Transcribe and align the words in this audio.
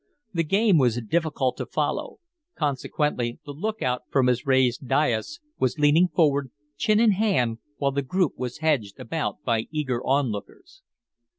The 0.33 0.41
game 0.43 0.79
was 0.79 0.99
difficult 1.07 1.57
to 1.57 1.67
follow; 1.67 2.17
consequently 2.55 3.37
the 3.45 3.51
lookout, 3.51 4.01
from 4.09 4.25
his 4.25 4.47
raised 4.47 4.87
dais, 4.87 5.39
was 5.59 5.77
leaning 5.77 6.07
forward, 6.07 6.49
chin 6.75 6.99
in 6.99 7.11
hand, 7.11 7.59
while 7.77 7.91
the 7.91 8.01
group 8.01 8.33
was 8.35 8.57
hedged 8.65 8.99
about 8.99 9.43
by 9.43 9.67
eager 9.69 10.03
on 10.03 10.31
lookers. 10.31 10.81